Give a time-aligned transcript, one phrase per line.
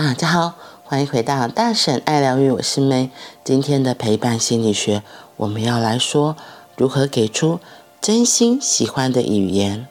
[0.00, 3.10] 大家好，欢迎回到大婶爱疗愈，我是梅。
[3.42, 5.02] 今天的陪伴心理学，
[5.38, 6.36] 我们要来说
[6.76, 7.58] 如何给出
[8.00, 9.88] 真心喜欢的语言。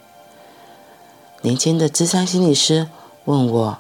[1.41, 2.87] 年轻的咨商心理师
[3.25, 3.79] 问我：“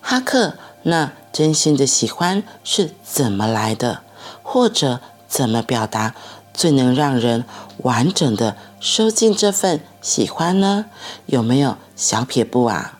[0.00, 0.54] 哈克，
[0.84, 4.00] 那真心的喜欢是怎么来的？
[4.42, 6.14] 或者怎么表达
[6.54, 7.44] 最能让人
[7.82, 10.86] 完整的收进这份喜欢呢？
[11.26, 12.98] 有没有小撇步啊？”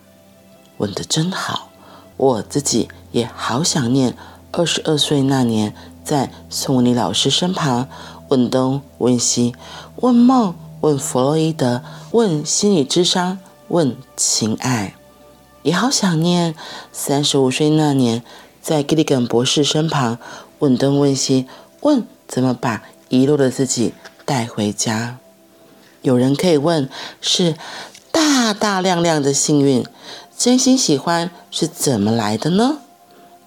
[0.77, 1.71] 问得真好。
[2.17, 4.17] 我自己也好想念
[4.51, 7.87] 二十二岁那年，在宋文里老师身旁，
[8.29, 9.55] 问东问西，
[9.97, 14.95] 问梦，问弗洛伊德，问心理智商，问情爱。
[15.61, 16.55] 也好想念
[16.91, 18.23] 三十五岁那年，
[18.61, 20.17] 在吉利根博士身旁，
[20.59, 21.45] 问东问西，
[21.81, 23.93] 问怎么把遗落的自己
[24.25, 25.17] 带回家。
[26.01, 26.89] 有人可以问，
[27.21, 27.55] 是
[28.11, 29.85] 大大亮亮的幸运。
[30.37, 32.77] 真心喜欢是怎么来的呢？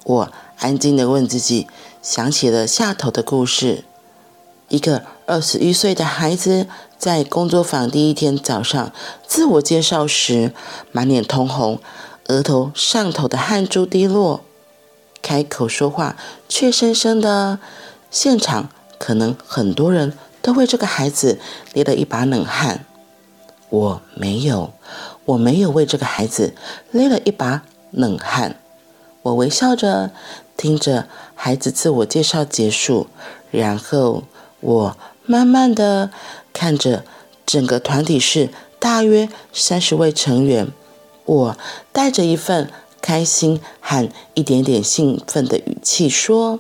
[0.02, 1.68] 我安静地问自己，
[2.02, 3.84] 想起了下头的故事。
[4.68, 6.66] 一个二十一岁的孩子
[6.98, 8.92] 在工作坊第一天早上
[9.24, 10.52] 自我介绍时，
[10.90, 11.78] 满脸通红，
[12.26, 14.40] 额头上头的汗珠滴落，
[15.22, 16.16] 开口说话
[16.48, 17.60] 怯生生的。
[18.10, 18.68] 现场
[18.98, 21.38] 可能很多人都为这个孩子
[21.74, 22.84] 捏了一把冷汗。
[23.68, 24.72] 我没有。
[25.30, 26.54] 我没有为这个孩子
[26.90, 28.56] 勒了一把冷汗，
[29.22, 30.10] 我微笑着
[30.56, 33.06] 听着孩子自我介绍结束，
[33.50, 34.24] 然后
[34.60, 36.10] 我慢慢的
[36.52, 37.04] 看着
[37.46, 40.68] 整个团体是大约三十位成员，
[41.24, 41.56] 我
[41.92, 42.70] 带着一份
[43.00, 46.58] 开心和一点点兴奋的语气说：“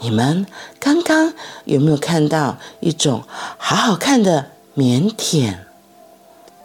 [0.00, 0.46] 你们
[0.78, 1.32] 刚刚
[1.64, 3.22] 有没有看到一种
[3.58, 5.56] 好好看的腼腆？”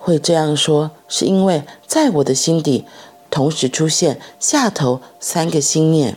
[0.08, 2.86] 会这样说，是因为在我的心底
[3.30, 6.16] 同时出现下头三个心念。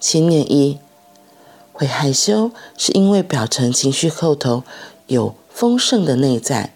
[0.00, 0.80] 心念一，
[1.72, 4.64] 会害羞，是因为表层情绪后头
[5.06, 6.72] 有丰盛的内在。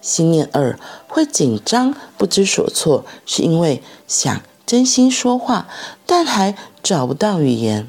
[0.00, 0.78] 心念二，
[1.08, 5.66] 会紧张不知所措，是因为想真心说话，
[6.06, 7.88] 但还找不到语言。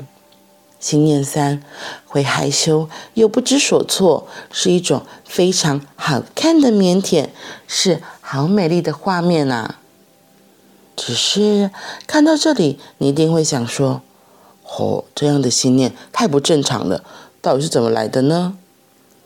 [0.83, 1.63] 心念三，
[2.05, 7.29] 会害羞又不知所措，是一种非常好看的腼腆，
[7.65, 9.79] 是好美丽的画面啊！
[10.97, 11.71] 只是
[12.05, 14.01] 看到这里，你一定会想说
[14.77, 17.01] ：“哦，这样的心念太不正常了，
[17.41, 18.57] 到底是怎么来的呢？”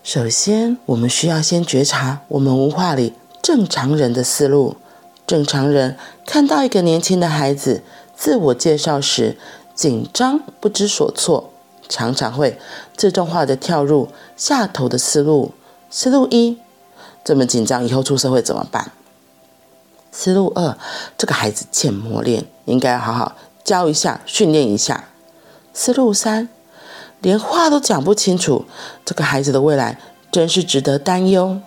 [0.06, 4.76] 首先，我们需要先觉察我们文化里正常人的思路。
[5.26, 7.84] 正常人看到一个年轻的孩子
[8.16, 9.38] 自我介绍时，
[9.78, 11.54] 紧张不知所措，
[11.88, 12.60] 常常会
[12.98, 15.54] 自动化的跳入下头的思路。
[15.92, 16.58] 思路一：
[17.24, 18.92] 这么紧张，以后出社会怎么办？
[20.12, 20.76] 思路二：
[21.16, 25.10] 这个孩子欠磨练，应该好好教一下、训练一下。
[25.74, 26.50] 思路三：
[27.22, 28.66] 连话都讲不清楚，
[29.06, 30.00] 这个孩子的未来
[30.32, 31.62] 真是值得担忧。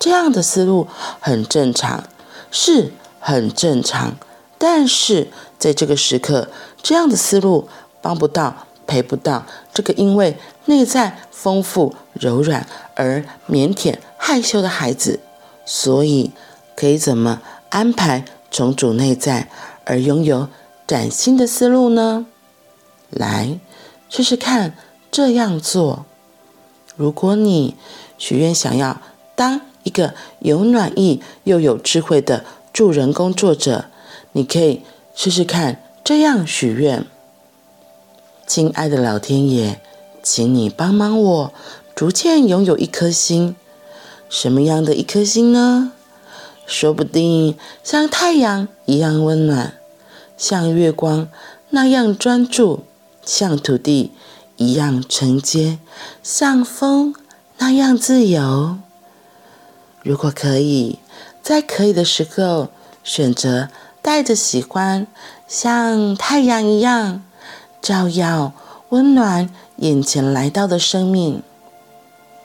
[0.00, 0.88] 这样的思路
[1.20, 2.02] 很正常，
[2.50, 4.16] 是很正常。
[4.58, 5.28] 但是
[5.58, 6.48] 在这个时刻，
[6.86, 7.68] 这样的思路
[8.00, 10.36] 帮不到、陪不到这个因为
[10.66, 12.64] 内在丰富、柔软
[12.94, 15.18] 而腼腆、害羞的孩子。
[15.64, 16.30] 所以，
[16.76, 19.48] 可以怎么安排重组内在
[19.84, 20.46] 而拥有
[20.86, 22.24] 崭新的思路呢？
[23.10, 23.58] 来，
[24.08, 24.76] 试试看
[25.10, 26.06] 这样做。
[26.94, 27.74] 如果你
[28.16, 29.00] 许愿想要
[29.34, 33.86] 当一个有暖意又有智慧的助人工作者。
[34.30, 34.82] 你可以
[35.14, 37.04] 试试看这样许愿：
[38.46, 39.80] 亲爱的老天爷，
[40.22, 41.52] 请你帮帮我，
[41.96, 43.56] 逐渐拥有一颗心。
[44.28, 45.90] 什么样的一颗心呢？
[46.64, 49.74] 说不定像太阳一样温暖，
[50.38, 51.28] 像月光
[51.70, 52.84] 那样专注，
[53.24, 54.12] 像土地
[54.54, 55.80] 一样承接，
[56.22, 57.16] 像风
[57.58, 58.78] 那样自由。
[60.04, 61.00] 如果可以，
[61.42, 62.68] 在可以的时候
[63.02, 63.70] 选择。
[64.02, 65.08] 带着喜欢，
[65.48, 67.22] 像太阳一样
[67.80, 68.52] 照耀、
[68.88, 71.42] 温暖眼前来到的生命。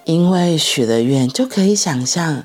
[0.04, 2.44] 因为许了愿，就可以想象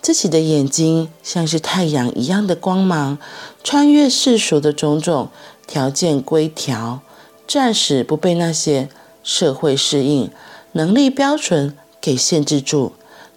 [0.00, 3.18] 自己的眼睛像是太阳一样的光芒，
[3.62, 5.28] 穿越世俗的种种
[5.66, 7.00] 条件规条，
[7.46, 8.88] 暂时不被那些
[9.22, 10.30] 社会适应、
[10.72, 12.92] 能力标准给限制住，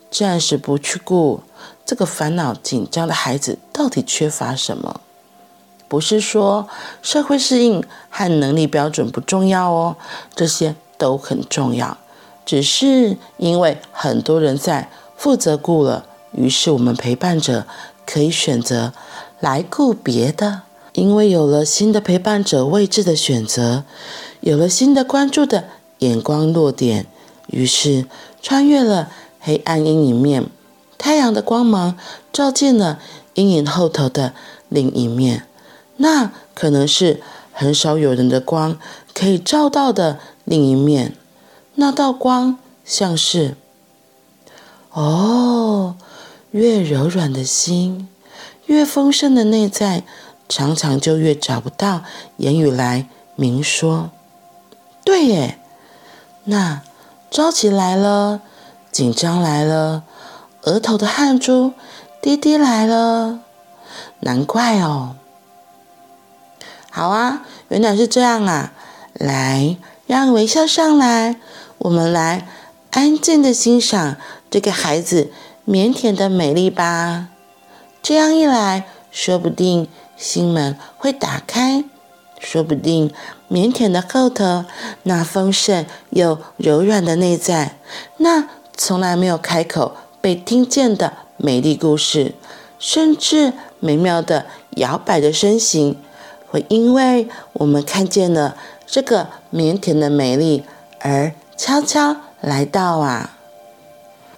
[0.09, 1.41] 暂时不去顾
[1.85, 5.01] 这个烦恼紧张的孩子到底缺乏什么。
[5.88, 6.68] 不是说
[7.01, 9.95] 社会适应和能力标准不重要哦，
[10.36, 11.98] 这些都很重要。
[12.45, 17.66] 只是因为很多人在负责顾了，于是我们陪伴者
[18.06, 18.94] 可以选择
[19.39, 20.62] 来顾别的。
[20.94, 23.84] 因为有了新的陪伴者位置的选择，
[24.42, 25.66] 有了新的关注的
[26.00, 27.06] 眼光落点，
[27.48, 28.07] 于是
[28.42, 30.45] 穿越了黑暗阴影面，
[30.98, 31.95] 太阳的光芒
[32.34, 33.00] 照进了
[33.36, 34.34] 阴影后头的
[34.69, 35.46] 另一面。
[35.97, 37.21] 那可能是
[37.51, 38.79] 很少有人的光
[39.13, 41.15] 可以照到的另一面。
[41.75, 43.55] 那道光像是，
[44.91, 45.95] 哦，
[46.51, 48.07] 越柔软的心，
[48.65, 50.03] 越丰盛的内在。
[50.49, 52.03] 常常就越找不到
[52.38, 54.11] 言语来明说。
[55.03, 55.59] 对耶，
[56.45, 56.81] 那
[57.29, 58.39] 着急来了，
[58.89, 60.03] 紧张来了，
[60.61, 61.73] 额头的汗珠
[62.21, 63.41] 滴滴来了，
[64.21, 65.17] 难怪哦。
[66.97, 68.73] 好啊，原来是这样啊。
[69.13, 69.77] 来，
[70.07, 71.39] 让微笑上来，
[71.77, 72.47] 我们来
[72.89, 74.15] 安静的欣赏
[74.49, 75.31] 这个孩子
[75.67, 77.27] 腼腆的美丽吧。
[78.01, 79.88] 这样一来，说不定。
[80.17, 81.83] 心门会打开，
[82.39, 83.13] 说不定
[83.51, 84.65] 腼腆的后头，
[85.03, 87.77] 那丰盛又柔软的内在，
[88.17, 92.33] 那从来没有开口被听见的美丽故事，
[92.79, 95.95] 甚至美妙的摇摆的身形，
[96.47, 100.63] 会因为我们看见了这个腼腆的美丽
[101.01, 103.38] 而悄悄来到啊。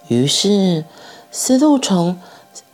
[0.08, 0.84] 于是，
[1.30, 2.18] 思路从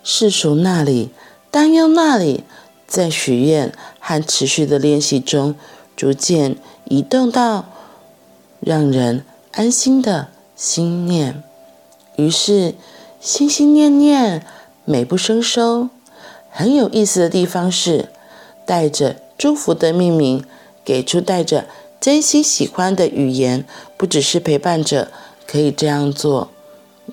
[0.03, 1.11] 世俗那里，
[1.51, 2.45] 担忧那里。
[2.87, 5.57] 在许愿和持续的练习中，
[5.97, 7.65] 逐渐移动到
[8.61, 11.43] 让人安心的心念。
[12.15, 12.77] 于是，
[13.21, 14.47] 心心念念，
[14.85, 15.89] 美不胜收。
[16.49, 18.09] 很有意思的地方是，
[18.65, 20.45] 带着祝福的命名，
[20.85, 21.67] 给出带着
[22.01, 23.67] 真心喜欢的语言，
[23.97, 25.09] 不只是陪伴者
[25.47, 26.51] 可以这样做。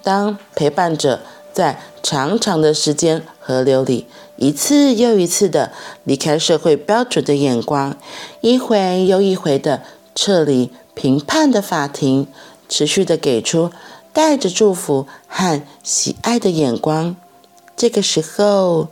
[0.01, 1.21] 当陪伴者
[1.51, 5.71] 在长长的时间河流里，一次又一次的
[6.03, 7.95] 离开社会标准的眼光，
[8.41, 9.83] 一回又一回的
[10.15, 12.27] 撤离评判的法庭，
[12.67, 13.71] 持续的给出
[14.11, 17.15] 带着祝福和喜爱的眼光。
[17.75, 18.87] 这个时候，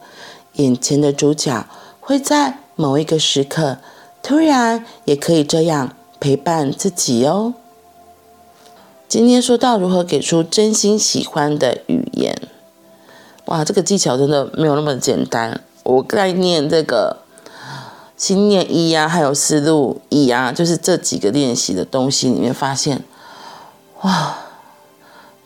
[0.53, 1.65] 眼前的主角
[1.99, 3.77] 会在某一个时刻，
[4.23, 7.53] 突然也可以这样陪伴自己哦。
[9.07, 12.35] 今天说到如何给出真心喜欢的语言。
[13.45, 15.61] 哇，这个技巧真的没有那么简单。
[15.83, 17.17] 我概念这个
[18.17, 23.03] 心念一啊，还有思路一啊，就是这几个练习的东西里面发现，
[24.01, 24.37] 哇，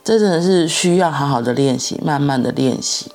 [0.06, 3.12] 这真的是需要好好的练习，慢慢的练习。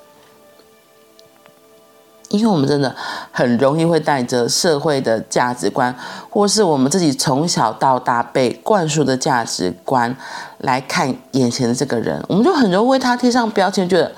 [2.30, 2.92] 因为我们真的
[3.30, 5.94] 很容易会带着社会的价值观，
[6.30, 10.16] 或是我们自己从小到大被灌输的价值观
[10.58, 14.10] 来看眼前的这个人，我们就很容易为他贴上标签，觉得。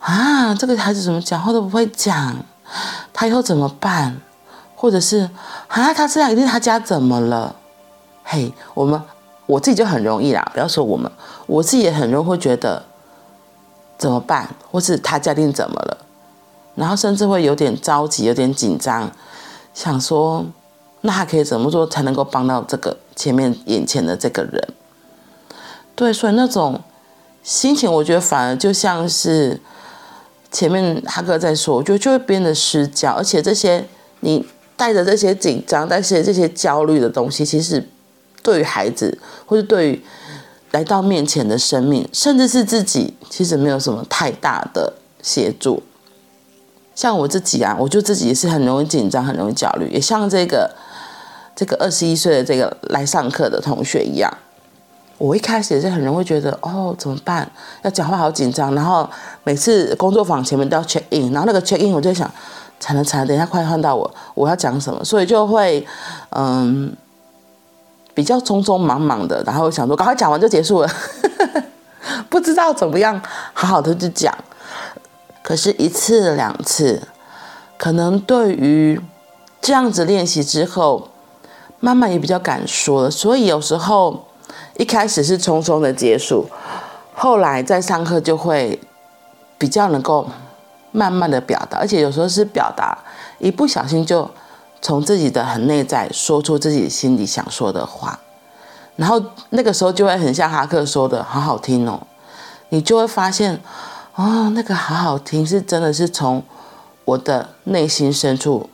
[0.00, 2.36] 啊，这个孩子怎么讲话都不会讲，
[3.12, 4.20] 他以后怎么办？
[4.76, 5.28] 或者是
[5.66, 7.56] 啊，他这样一定他家怎么了？
[8.22, 9.02] 嘿，我们
[9.46, 11.10] 我自己就很容易啦，不要说我们，
[11.46, 12.84] 我自己也很容易会觉得
[13.98, 14.48] 怎么办？
[14.70, 15.98] 或是他家庭怎么了？
[16.78, 19.10] 然后甚至会有点着急，有点紧张，
[19.74, 20.46] 想说
[21.00, 24.68] 那他可以怎么做才能够帮到这个前面眼前的这个人？
[25.94, 26.80] 对，所以那种
[27.42, 29.60] 心情，我觉得反而就像是。
[30.50, 33.84] 前面哈哥在说，我觉得就会变得失焦，而且这些
[34.20, 34.42] 你
[34.78, 37.86] 带着这些紧张、带着这些焦虑的东西，其实
[38.42, 40.02] 对于孩子或者对于
[40.70, 45.82] 来到面前的生命，甚至是自己，其实没有什么太大的协助。
[46.98, 50.68] 像我自己啊，我就自己也是很容易紧张、很容易焦虑，也像这个
[51.54, 54.28] 这个二十一岁的这个来上课的同学一样。
[55.16, 57.48] 我一开始也是很容易觉得，哦，怎么办？
[57.82, 59.08] 要讲话好紧张，然后
[59.44, 62.28] 每次工作坊前面都要 check in，然后那个 check in 我就想，
[62.80, 65.04] 惨了惨了，等一下快换到我，我要讲什么？
[65.04, 65.86] 所以就会，
[66.30, 66.92] 嗯，
[68.12, 70.90] 比较匆匆忙忙的，然后想说赶快讲完就结束了，
[72.28, 74.36] 不知道怎么样好好的去讲。
[75.48, 77.08] 可是，一次两次，
[77.78, 79.00] 可能对于
[79.62, 81.08] 这样子练习之后，
[81.80, 84.26] 慢慢也比较敢说了，所以有时候。
[84.76, 86.46] 一开始是匆匆的结束，
[87.14, 88.80] 后来在上课就会
[89.58, 90.28] 比较能够
[90.92, 92.96] 慢慢的表达，而且有时候是表达
[93.38, 94.30] 一不小心就
[94.80, 98.20] 从自己的很内在说出自己心里想说的话，
[98.94, 102.00] 然后那个时候就会很像哈克说的，好好听哦，
[102.68, 103.60] 你就会发现
[104.18, 106.42] 哦，那个好好听是真的是从
[107.04, 108.68] 我的内心深处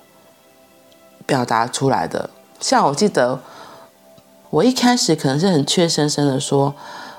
[1.27, 3.39] 表达出来的，像我记得。
[4.49, 6.73] 我一开始可能是很怯生生的说，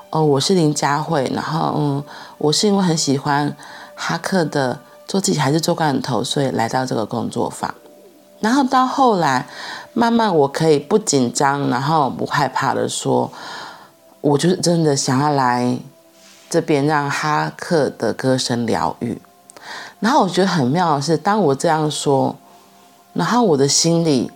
[0.10, 2.04] 哦，我是林佳慧，然后嗯，
[2.38, 3.54] 我是因为很喜欢
[3.94, 7.76] 哈克的做自己还是做罐头，所以来到这个工作坊。
[8.40, 9.46] 然后到后来，
[9.92, 13.30] 慢慢我可以不紧张，然后不害怕的说，
[14.22, 15.78] 我就是真的想要来
[16.50, 19.22] 这边让哈克的歌声疗愈。
[20.00, 22.36] 然后我觉得很妙的是，当我这样说，
[23.14, 24.32] 然后我的心里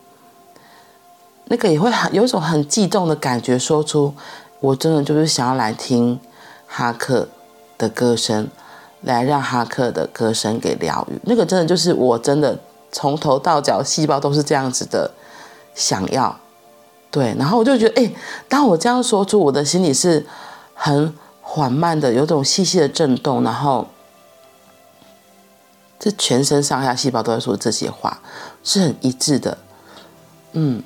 [1.45, 4.13] 那个也会很有一种很悸动的感觉，说出
[4.59, 6.19] 我真的就是想要来听
[6.67, 7.27] 哈克
[7.77, 8.47] 的歌声，
[9.01, 11.19] 来让哈克的歌声给疗愈。
[11.23, 12.57] 那个真的就是我真的
[12.91, 15.11] 从头到脚细胞都是这样子的
[15.75, 16.35] 想要，
[17.11, 17.35] 对。
[17.37, 18.11] 然后我就觉得，哎，
[18.47, 20.25] 当我这样说出，我的心里是
[20.73, 21.13] 很
[21.59, 23.87] 缓慢的，有种细细的震动，然后。
[25.99, 28.21] 这全身上下细胞都在说这些话，
[28.63, 29.57] 是很一致的，
[30.53, 30.81] 嗯。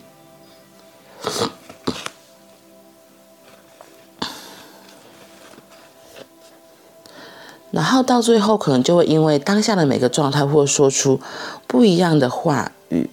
[7.69, 11.21] 然后到最后，可能就会因为当下的每个状态，或说出
[11.67, 13.11] 不一样的话语。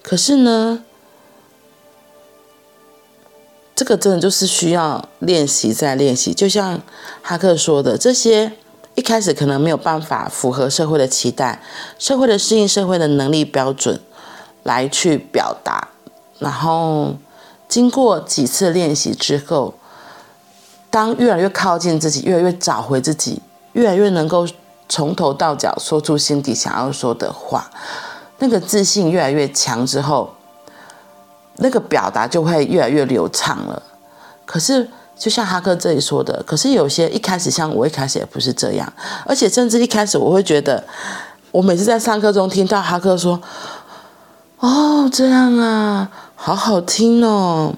[0.00, 0.82] 可是呢，
[3.88, 6.78] 这个真的就是需要练习再练习，就像
[7.22, 8.52] 哈克说的这些。
[8.94, 11.62] 一开始可能没有办法符合社会的期待，
[11.98, 13.98] 社会的适应社会的能力标准
[14.64, 15.88] 来去表达，
[16.40, 17.14] 然后
[17.66, 19.72] 经过几次练习之后，
[20.90, 23.40] 当越来越靠近自己，越来越找回自己，
[23.72, 24.46] 越来越能够
[24.88, 27.70] 从头到脚说出心底想要说的话，
[28.40, 30.34] 那个自信越来越强之后，
[31.58, 33.82] 那个表达就会越来越流畅了。
[34.44, 34.88] 可是。
[35.20, 38.92] 就像哈克这里说的，可是有些一开始像我一开始也不是这样，
[39.26, 40.84] 而且甚至一开始我会觉得，
[41.50, 43.42] 我每次在上课中听到哈克说
[44.62, 47.74] ：“哦，这样啊，好好听哦，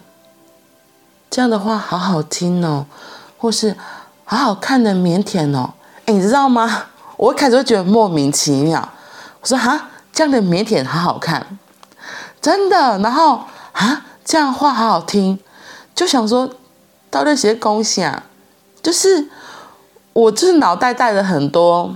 [1.30, 2.84] 这样的话好好听哦，
[3.38, 3.74] 或是
[4.26, 5.72] 好好看的腼腆哦。”
[6.04, 6.88] 哎，你知道吗？
[7.16, 8.86] 我一开始会觉得莫名其妙，
[9.40, 11.58] 我说：“哈，这样的腼腆好好看，
[12.42, 13.40] 真的。”然后
[13.80, 15.38] 啊，这样话好好听，
[15.94, 16.54] 就想说。
[17.12, 18.22] 到那些贡献，
[18.80, 19.28] 就是
[20.12, 21.92] 我就是脑袋带了很多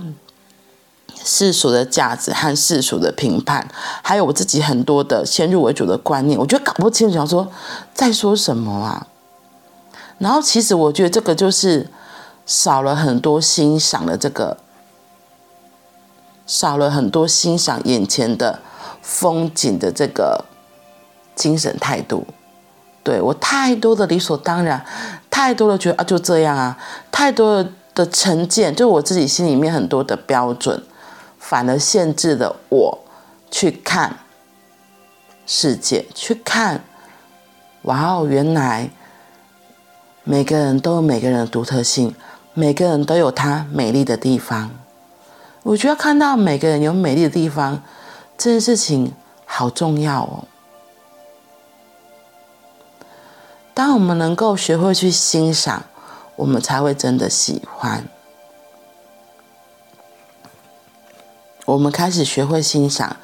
[1.23, 3.65] 世俗的价值和世俗的评判，
[4.03, 7.49] 还有我自己很多的先入为主的观念，我觉得搞不清楚，想说
[7.93, 9.07] 在说什么啊。
[10.17, 11.89] 然后其实我觉得这个就是
[12.45, 14.57] 少了很多欣赏的这个，
[16.45, 18.59] 少了很多欣赏眼前的
[19.01, 20.43] 风景的这个
[21.35, 22.25] 精神态度。
[23.03, 24.83] 对，我太多的理所当然，
[25.29, 26.75] 太多的觉得啊就这样啊，
[27.11, 27.63] 太多
[27.93, 30.81] 的成见，就我自己心里面很多的标准，
[31.37, 32.99] 反而限制了我
[33.51, 34.17] 去看
[35.45, 36.83] 世界，去看，
[37.83, 38.89] 哇哦，原来
[40.23, 42.15] 每个人都有每个人的独特性，
[42.55, 44.71] 每个人都有他美丽的地方。
[45.61, 47.83] 我觉得看到每个人有美丽的地方，
[48.35, 49.13] 这件事情
[49.45, 50.43] 好重要哦。
[53.75, 55.83] 当我们能够学会去欣赏，
[56.37, 58.07] 我们才会真的喜欢。
[61.65, 63.17] 我们开始学会欣赏，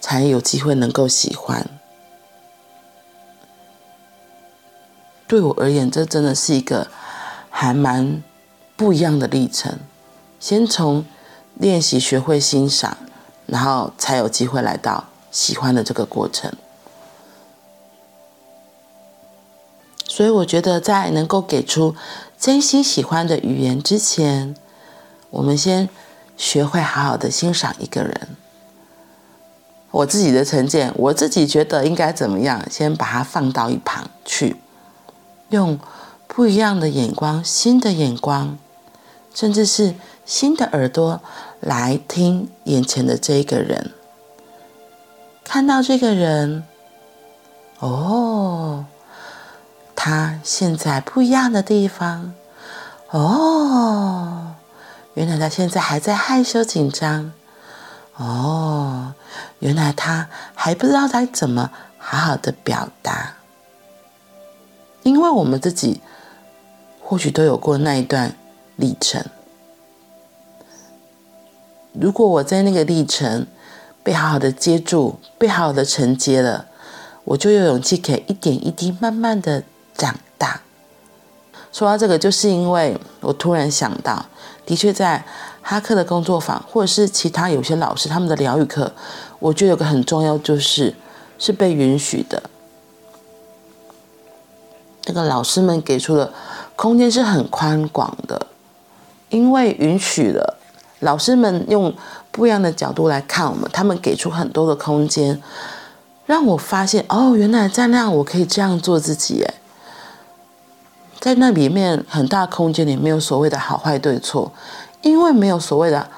[0.00, 1.66] 才有机会能够喜欢。
[5.26, 6.86] 对我而言，这真的是一个
[7.50, 8.22] 还蛮
[8.76, 9.80] 不一样的历程。
[10.38, 11.04] 先从
[11.54, 12.96] 练习学会欣赏，
[13.46, 16.52] 然后才有机会来到喜欢的这个过程。
[20.18, 21.94] 所以我觉得，在能够给出
[22.36, 24.56] 真心喜欢的语言之前，
[25.30, 25.88] 我们先
[26.36, 28.36] 学会好好的欣赏一个人。
[29.92, 34.56] 我自己的成见，我自己觉得应该怎么样，先把它放到一旁去，
[35.50, 35.78] 用
[36.26, 38.58] 不一样的眼光、新的眼光，
[39.32, 39.94] 甚至是
[40.26, 41.20] 新的耳朵
[41.60, 43.92] 来听眼前的这个人，
[45.44, 46.64] 看到这个人，
[47.78, 48.84] 哦。
[50.00, 52.32] 他现在不一样的地方，
[53.10, 54.54] 哦，
[55.14, 57.32] 原来他现在还在害羞紧张，
[58.16, 59.14] 哦，
[59.58, 63.34] 原来他还不知道该怎么好好的表达，
[65.02, 66.00] 因为我们自己
[67.02, 68.36] 或许都有过那一段
[68.76, 69.24] 历程。
[71.92, 73.48] 如果我在那个历程
[74.04, 76.66] 被好好的接住，被好好的承接了，
[77.24, 79.64] 我就有勇气可以一点一滴慢慢的。
[79.98, 80.62] 长大。
[81.70, 84.24] 说到这个，就是因为我突然想到，
[84.64, 85.22] 的确在
[85.60, 88.90] 哈克的工作坊，或者是其他有些老师他们的疗愈课，
[89.38, 90.94] 我觉得有个很重要，就是
[91.38, 92.42] 是被允许的。
[95.02, 96.32] 这个老师们给出的
[96.74, 98.46] 空间是很宽广的，
[99.28, 100.58] 因为允许了，
[101.00, 101.94] 老师们用
[102.30, 105.42] 不一样的角度来看我们，他们给出很多的空间，
[106.26, 109.54] 让我发现哦，原来在那样我可以这样做自己诶，
[111.20, 114.52] 在那里面很大空间里没有所谓的好坏对错，
[115.02, 116.08] 因为没有所谓的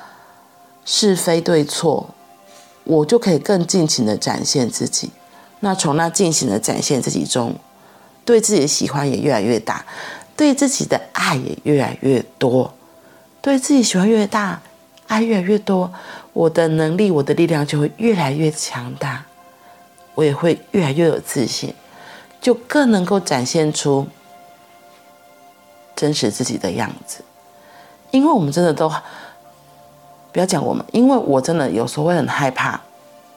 [0.85, 2.11] 是非对错，
[2.85, 5.11] 我就可以更尽情的展现自己。
[5.61, 7.55] 那从那尽情的展现自己中，
[8.25, 9.85] 对自己的喜欢也越来越大，
[10.37, 12.73] 对自己的爱也越来越多，
[13.41, 14.61] 对自己喜欢越大。
[15.07, 15.93] 爱越来越多，
[16.33, 19.27] 我的能力、我的力量就会越来越强大，
[20.15, 21.75] 我也会越来越有自信，
[22.41, 24.07] 就更能够展现出
[26.01, 27.23] 真实自己的样子。
[28.11, 28.89] 因为我们真的都
[30.33, 32.81] 不要讲我们，因为我真的有时候会很害怕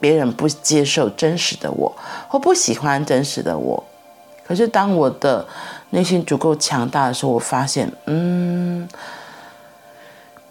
[0.00, 1.94] 别人不接受真实的我，
[2.28, 3.84] 或不喜欢真实的我。
[4.46, 5.46] 可是当我的
[5.90, 8.88] 内心足够强大的时候，我发现，嗯。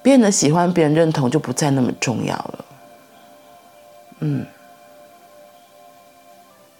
[0.03, 2.65] 别人的喜欢，别人认同就不再那么重要了。
[4.19, 4.45] 嗯，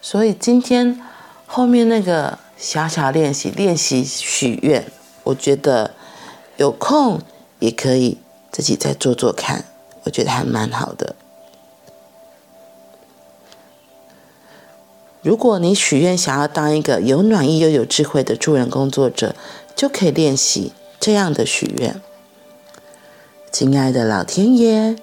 [0.01, 1.01] 所以今天
[1.47, 4.85] 后面那个小小练习，练习许愿，
[5.23, 5.91] 我觉得
[6.57, 7.21] 有空
[7.59, 8.17] 也可以
[8.51, 9.65] 自己再做做看，
[10.03, 11.15] 我觉得还蛮好的。
[15.21, 19.33] 如果你许愿想要当一个有暖意又有智慧的助人工作者，
[19.73, 22.01] 就可以练习这样的许愿。
[23.49, 24.97] 亲爱的老天爷，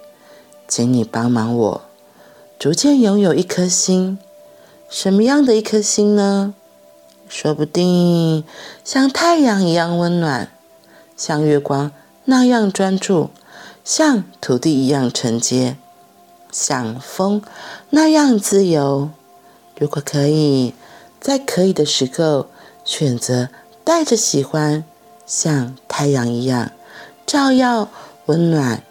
[0.68, 1.82] 请你帮忙我，
[2.58, 4.18] 逐渐拥有一颗心。
[4.90, 6.54] 什么样的一颗心呢？
[7.30, 8.44] 说不定
[8.84, 10.50] 像太阳一样温暖，
[11.16, 11.92] 像月光
[12.24, 13.30] 那样专注，
[13.84, 15.76] 像土地一样承接，
[16.50, 17.40] 像风
[17.90, 19.10] 那样自由。
[19.78, 20.74] 如果可以，
[21.20, 22.48] 在可以的时候，
[22.84, 23.48] 选择
[23.84, 24.84] 带着喜欢，
[25.24, 26.72] 像太阳一样
[27.24, 27.88] 照耀。
[28.26, 28.84] 温暖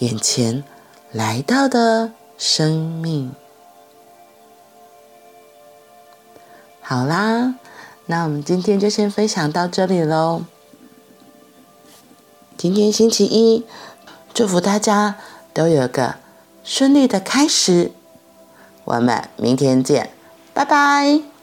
[0.00, 0.62] 眼前
[1.10, 3.32] 来到的生命。
[6.82, 7.54] 好啦，
[8.06, 10.44] 那我们今天就先分享到这里喽。
[12.56, 13.64] 今天星期一，
[14.32, 15.16] 祝福大家
[15.52, 16.16] 都有个
[16.64, 17.92] 顺利的开始。
[18.84, 20.10] 我们明天见，
[20.54, 21.35] 拜拜。